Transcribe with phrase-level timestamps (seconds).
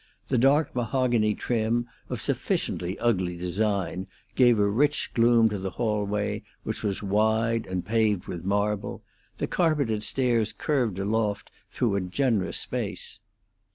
[0.29, 6.41] The dark mahogany trim, of sufficiently ugly design, gave a rich gloom to the hallway,
[6.63, 9.03] which was wide and paved with marble;
[9.37, 13.19] the carpeted stairs curved aloft through a generous space.